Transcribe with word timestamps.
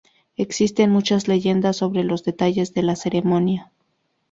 Existen 0.35 0.89
muchas 0.89 1.27
leyendas 1.27 1.77
sobre 1.77 2.03
los 2.03 2.23
detalles 2.23 2.73
de 2.73 2.81
la 2.81 2.95
ceremonia. 2.95 3.71